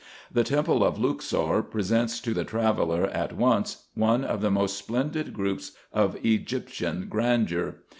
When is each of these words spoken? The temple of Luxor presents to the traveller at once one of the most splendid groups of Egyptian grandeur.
The 0.31 0.43
temple 0.43 0.83
of 0.83 0.97
Luxor 0.97 1.61
presents 1.61 2.19
to 2.21 2.33
the 2.33 2.43
traveller 2.43 3.05
at 3.11 3.33
once 3.37 3.85
one 3.93 4.23
of 4.25 4.41
the 4.41 4.49
most 4.49 4.75
splendid 4.75 5.31
groups 5.31 5.73
of 5.93 6.17
Egyptian 6.25 7.05
grandeur. 7.07 7.83